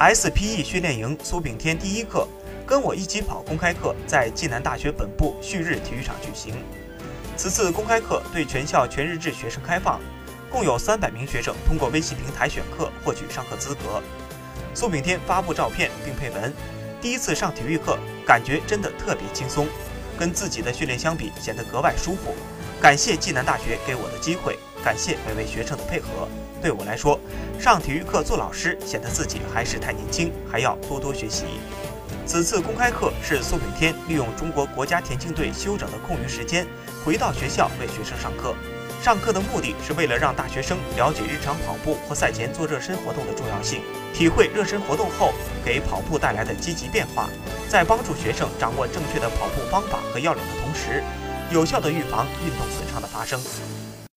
[0.00, 2.26] SPE 训练营苏炳添第一课，
[2.66, 6.54] 跟我一起跑公开课在暨南大学本部旭日体育场举行。
[7.36, 10.00] 此次公开课对全校全日制学生开放，
[10.48, 14.02] 共有三百名学生通过微信平台选课获取上课资格。
[14.72, 16.50] 苏炳添发布照片并配文
[16.98, 19.68] ：“第一次上体育课，感觉真的特别轻松，
[20.18, 22.34] 跟自己的训练相比显得格外舒服。
[22.80, 26.28] 感谢暨南大学给我的机会。”感谢每位学生的配合。
[26.60, 27.18] 对我来说，
[27.58, 31.44] 上体育课做老师显得自己还是太年轻，还要多多学习。
[32.26, 36.66] 此次公开课是苏炳添利用中国国家田径队休整的空余时间，
[37.04, 38.54] 回到学校为学生上课。
[39.02, 43.80] 上课的目的是为了让大学生了解日常跑步或赛前做热身活动的重要性，
[44.12, 45.32] 体会热身活动后
[45.64, 47.30] 给跑步带来的积极变化，
[47.68, 51.02] 在帮助学生掌握正确的跑步方法和要领的同时，
[51.50, 53.40] 有效的预防运动损伤的发生。